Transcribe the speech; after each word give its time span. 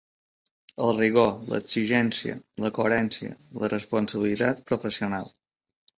El 0.85 0.93
rigor, 0.99 1.27
l'exigència, 1.51 2.37
la 2.65 2.73
coherència, 2.79 3.37
la 3.65 3.69
responsabilitat 3.75 4.65
professional. 4.73 5.35